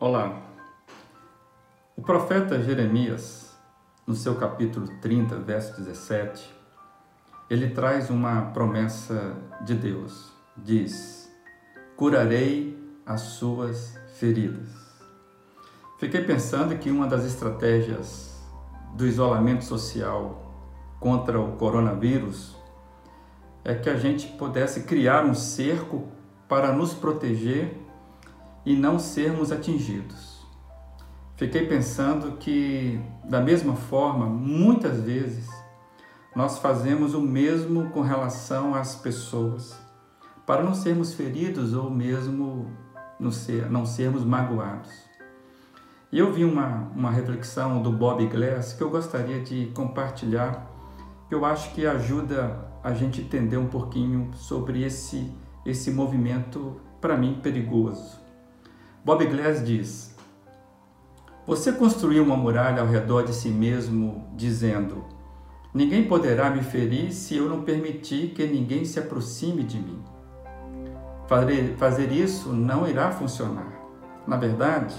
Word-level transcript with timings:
Olá. 0.00 0.42
O 1.94 2.00
profeta 2.00 2.62
Jeremias, 2.62 3.54
no 4.06 4.14
seu 4.14 4.36
capítulo 4.36 4.88
30, 5.02 5.36
verso 5.40 5.76
17, 5.78 6.50
ele 7.50 7.68
traz 7.68 8.08
uma 8.08 8.50
promessa 8.52 9.36
de 9.60 9.74
Deus. 9.74 10.32
Diz: 10.56 11.30
Curarei 11.96 12.82
as 13.04 13.20
suas 13.20 14.00
feridas. 14.18 14.91
Fiquei 16.02 16.20
pensando 16.24 16.76
que 16.78 16.90
uma 16.90 17.06
das 17.06 17.24
estratégias 17.24 18.36
do 18.96 19.06
isolamento 19.06 19.62
social 19.62 20.52
contra 20.98 21.40
o 21.40 21.52
coronavírus 21.52 22.56
é 23.64 23.72
que 23.76 23.88
a 23.88 23.96
gente 23.96 24.26
pudesse 24.26 24.82
criar 24.82 25.24
um 25.24 25.32
cerco 25.32 26.08
para 26.48 26.72
nos 26.72 26.92
proteger 26.92 27.80
e 28.66 28.74
não 28.74 28.98
sermos 28.98 29.52
atingidos. 29.52 30.44
Fiquei 31.36 31.68
pensando 31.68 32.32
que, 32.32 33.00
da 33.22 33.40
mesma 33.40 33.76
forma, 33.76 34.26
muitas 34.26 34.98
vezes 34.98 35.48
nós 36.34 36.58
fazemos 36.58 37.14
o 37.14 37.20
mesmo 37.20 37.90
com 37.90 38.00
relação 38.00 38.74
às 38.74 38.96
pessoas, 38.96 39.80
para 40.44 40.64
não 40.64 40.74
sermos 40.74 41.14
feridos 41.14 41.72
ou 41.72 41.88
mesmo 41.88 42.72
não, 43.20 43.30
ser, 43.30 43.70
não 43.70 43.86
sermos 43.86 44.24
magoados. 44.24 45.11
E 46.12 46.18
eu 46.18 46.30
vi 46.30 46.44
uma, 46.44 46.90
uma 46.94 47.10
reflexão 47.10 47.80
do 47.80 47.90
Bob 47.90 48.26
Glass 48.26 48.74
que 48.74 48.82
eu 48.82 48.90
gostaria 48.90 49.40
de 49.40 49.72
compartilhar, 49.74 50.70
que 51.26 51.34
eu 51.34 51.42
acho 51.42 51.72
que 51.72 51.86
ajuda 51.86 52.68
a 52.84 52.92
gente 52.92 53.22
entender 53.22 53.56
um 53.56 53.66
pouquinho 53.66 54.30
sobre 54.34 54.82
esse, 54.82 55.32
esse 55.64 55.90
movimento, 55.90 56.76
para 57.00 57.16
mim, 57.16 57.40
perigoso. 57.42 58.20
Bob 59.02 59.24
Glass 59.24 59.64
diz: 59.64 60.14
Você 61.46 61.72
construiu 61.72 62.24
uma 62.24 62.36
muralha 62.36 62.82
ao 62.82 62.88
redor 62.88 63.22
de 63.22 63.32
si 63.32 63.48
mesmo, 63.48 64.28
dizendo: 64.36 65.06
Ninguém 65.72 66.06
poderá 66.06 66.50
me 66.50 66.62
ferir 66.62 67.10
se 67.10 67.36
eu 67.36 67.48
não 67.48 67.62
permitir 67.62 68.34
que 68.34 68.46
ninguém 68.46 68.84
se 68.84 68.98
aproxime 68.98 69.62
de 69.62 69.78
mim. 69.78 70.04
Fazer 71.78 72.12
isso 72.12 72.52
não 72.52 72.86
irá 72.86 73.10
funcionar. 73.10 73.72
Na 74.26 74.36
verdade, 74.36 74.94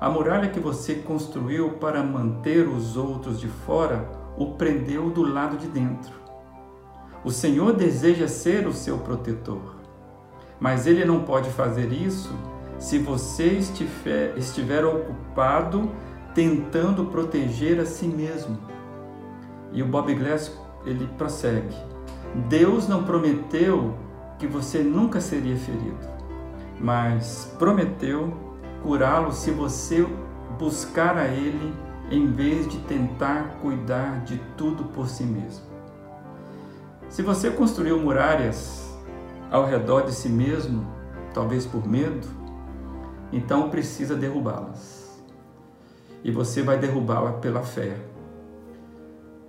a 0.00 0.08
muralha 0.08 0.48
que 0.48 0.58
você 0.58 0.94
construiu 0.94 1.72
para 1.72 2.02
manter 2.02 2.66
os 2.66 2.96
outros 2.96 3.38
de 3.38 3.48
fora 3.48 4.08
o 4.38 4.52
prendeu 4.52 5.10
do 5.10 5.22
lado 5.22 5.58
de 5.58 5.66
dentro. 5.66 6.14
O 7.22 7.30
Senhor 7.30 7.74
deseja 7.74 8.26
ser 8.26 8.66
o 8.66 8.72
seu 8.72 8.96
protetor, 8.96 9.76
mas 10.58 10.86
Ele 10.86 11.04
não 11.04 11.22
pode 11.24 11.50
fazer 11.50 11.92
isso 11.92 12.32
se 12.78 12.98
você 12.98 13.48
estiver, 13.48 14.38
estiver 14.38 14.86
ocupado 14.86 15.90
tentando 16.34 17.04
proteger 17.06 17.78
a 17.78 17.84
si 17.84 18.06
mesmo. 18.06 18.58
E 19.70 19.82
o 19.82 19.86
Bob 19.86 20.14
Glass 20.14 20.58
ele 20.86 21.06
prossegue: 21.18 21.76
Deus 22.48 22.88
não 22.88 23.04
prometeu 23.04 23.94
que 24.38 24.46
você 24.46 24.78
nunca 24.78 25.20
seria 25.20 25.56
ferido, 25.56 26.08
mas 26.80 27.54
prometeu 27.58 28.49
curá-lo 28.82 29.32
se 29.32 29.50
você 29.50 30.06
buscar 30.58 31.16
a 31.16 31.26
Ele 31.26 31.74
em 32.10 32.26
vez 32.26 32.68
de 32.68 32.78
tentar 32.80 33.58
cuidar 33.60 34.24
de 34.24 34.38
tudo 34.56 34.84
por 34.84 35.08
si 35.08 35.24
mesmo. 35.24 35.64
Se 37.08 37.22
você 37.22 37.50
construiu 37.50 37.98
muralhas 37.98 38.88
ao 39.50 39.64
redor 39.64 40.02
de 40.02 40.12
si 40.12 40.28
mesmo, 40.28 40.86
talvez 41.32 41.66
por 41.66 41.86
medo, 41.86 42.26
então 43.32 43.70
precisa 43.70 44.14
derrubá-las. 44.14 45.20
E 46.22 46.30
você 46.30 46.62
vai 46.62 46.78
derrubá-la 46.78 47.32
pela 47.34 47.62
fé. 47.62 47.96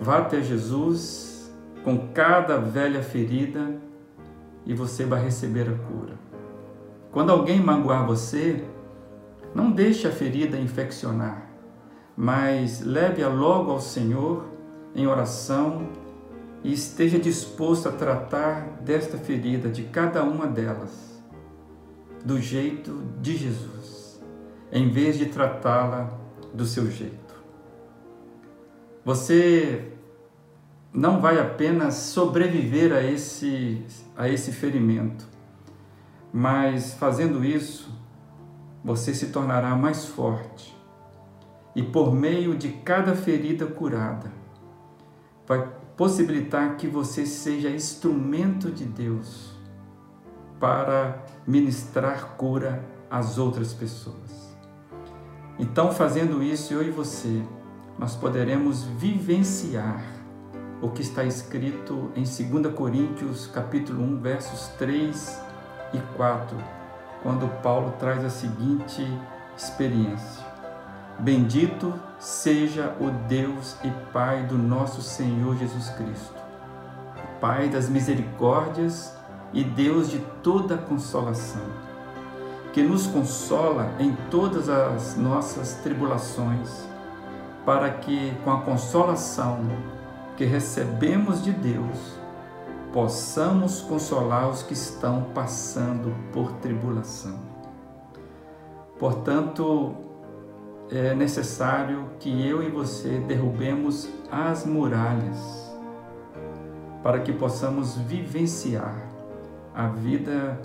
Vá 0.00 0.18
até 0.18 0.40
Jesus 0.40 1.52
com 1.84 2.08
cada 2.08 2.58
velha 2.58 3.02
ferida 3.02 3.74
e 4.64 4.74
você 4.74 5.04
vai 5.04 5.22
receber 5.22 5.68
a 5.68 5.74
cura. 5.88 6.14
Quando 7.10 7.30
alguém 7.30 7.60
magoar 7.60 8.06
você, 8.06 8.64
não 9.54 9.70
deixe 9.70 10.06
a 10.06 10.10
ferida 10.10 10.56
infeccionar, 10.56 11.46
mas 12.16 12.80
leve-a 12.80 13.28
logo 13.28 13.70
ao 13.70 13.80
Senhor 13.80 14.44
em 14.94 15.06
oração 15.06 15.88
e 16.64 16.72
esteja 16.72 17.18
disposto 17.18 17.88
a 17.88 17.92
tratar 17.92 18.78
desta 18.82 19.18
ferida, 19.18 19.68
de 19.68 19.84
cada 19.84 20.22
uma 20.22 20.46
delas, 20.46 21.22
do 22.24 22.40
jeito 22.40 23.02
de 23.20 23.36
Jesus, 23.36 24.20
em 24.70 24.88
vez 24.90 25.18
de 25.18 25.26
tratá-la 25.26 26.10
do 26.54 26.64
seu 26.64 26.90
jeito. 26.90 27.20
Você 29.04 29.92
não 30.92 31.20
vai 31.20 31.40
apenas 31.40 31.94
sobreviver 31.94 32.92
a 32.92 33.02
esse, 33.02 33.84
a 34.16 34.28
esse 34.28 34.52
ferimento, 34.52 35.26
mas 36.32 36.94
fazendo 36.94 37.44
isso, 37.44 37.90
você 38.84 39.14
se 39.14 39.26
tornará 39.26 39.74
mais 39.76 40.04
forte 40.04 40.76
e, 41.74 41.82
por 41.82 42.12
meio 42.12 42.56
de 42.56 42.68
cada 42.68 43.14
ferida 43.14 43.66
curada, 43.66 44.30
vai 45.46 45.68
possibilitar 45.96 46.76
que 46.76 46.86
você 46.86 47.24
seja 47.24 47.70
instrumento 47.70 48.70
de 48.70 48.84
Deus 48.84 49.52
para 50.58 51.24
ministrar 51.46 52.36
cura 52.36 52.84
às 53.10 53.38
outras 53.38 53.72
pessoas. 53.72 54.56
Então, 55.58 55.92
fazendo 55.92 56.42
isso, 56.42 56.74
eu 56.74 56.82
e 56.82 56.90
você, 56.90 57.42
nós 57.98 58.16
poderemos 58.16 58.84
vivenciar 58.84 60.02
o 60.80 60.88
que 60.88 61.02
está 61.02 61.24
escrito 61.24 62.10
em 62.16 62.22
2 62.22 62.74
Coríntios 62.74 63.46
capítulo 63.46 64.02
1, 64.02 64.20
versos 64.20 64.68
3 64.78 65.40
e 65.94 65.98
4, 66.16 66.81
quando 67.22 67.48
Paulo 67.62 67.94
traz 67.98 68.24
a 68.24 68.30
seguinte 68.30 69.06
experiência: 69.56 70.44
Bendito 71.18 71.94
seja 72.18 72.94
o 73.00 73.10
Deus 73.28 73.76
e 73.84 73.90
Pai 74.12 74.44
do 74.44 74.58
nosso 74.58 75.02
Senhor 75.02 75.56
Jesus 75.56 75.90
Cristo, 75.90 76.34
Pai 77.40 77.68
das 77.68 77.88
misericórdias 77.88 79.16
e 79.52 79.62
Deus 79.62 80.10
de 80.10 80.18
toda 80.42 80.76
consolação, 80.76 81.62
que 82.72 82.82
nos 82.82 83.06
consola 83.06 83.90
em 83.98 84.16
todas 84.30 84.68
as 84.68 85.16
nossas 85.16 85.74
tribulações, 85.82 86.86
para 87.64 87.90
que 87.90 88.34
com 88.42 88.50
a 88.50 88.62
consolação 88.62 89.60
que 90.36 90.44
recebemos 90.44 91.42
de 91.42 91.52
Deus, 91.52 92.21
possamos 92.92 93.80
consolar 93.80 94.50
os 94.50 94.62
que 94.62 94.74
estão 94.74 95.24
passando 95.34 96.14
por 96.32 96.52
tribulação. 96.54 97.40
Portanto, 98.98 99.94
é 100.90 101.14
necessário 101.14 102.10
que 102.20 102.46
eu 102.46 102.62
e 102.62 102.70
você 102.70 103.18
derrubemos 103.20 104.08
as 104.30 104.66
muralhas 104.66 105.72
para 107.02 107.20
que 107.20 107.32
possamos 107.32 107.96
vivenciar 107.96 109.08
a 109.74 109.88
vida 109.88 110.60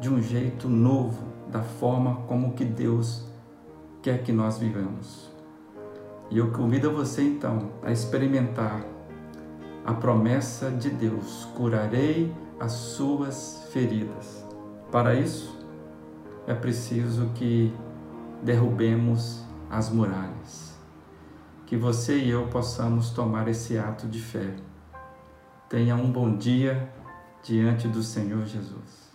de 0.00 0.08
um 0.08 0.20
jeito 0.20 0.68
novo, 0.68 1.22
da 1.48 1.62
forma 1.62 2.22
como 2.26 2.54
que 2.54 2.64
Deus 2.64 3.24
quer 4.02 4.22
que 4.22 4.32
nós 4.32 4.58
vivamos. 4.58 5.30
E 6.30 6.38
eu 6.38 6.50
convido 6.50 6.90
você 6.90 7.22
então 7.22 7.70
a 7.82 7.92
experimentar 7.92 8.95
a 9.86 9.94
promessa 9.94 10.70
de 10.70 10.90
Deus: 10.90 11.48
curarei 11.54 12.34
as 12.58 12.72
suas 12.72 13.68
feridas. 13.72 14.44
Para 14.90 15.14
isso, 15.14 15.56
é 16.46 16.54
preciso 16.54 17.30
que 17.34 17.72
derrubemos 18.42 19.44
as 19.70 19.88
muralhas. 19.88 20.76
Que 21.66 21.76
você 21.76 22.18
e 22.18 22.30
eu 22.30 22.46
possamos 22.48 23.10
tomar 23.10 23.48
esse 23.48 23.78
ato 23.78 24.06
de 24.06 24.20
fé. 24.20 24.54
Tenha 25.68 25.96
um 25.96 26.10
bom 26.10 26.36
dia 26.36 26.88
diante 27.42 27.88
do 27.88 28.02
Senhor 28.02 28.44
Jesus. 28.46 29.12